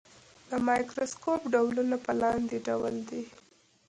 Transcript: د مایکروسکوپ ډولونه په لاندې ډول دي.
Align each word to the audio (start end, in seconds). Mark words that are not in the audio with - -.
د 0.49 0.51
مایکروسکوپ 0.67 1.41
ډولونه 1.53 1.95
په 2.05 2.11
لاندې 2.21 2.57
ډول 2.67 2.95
دي. 3.09 3.23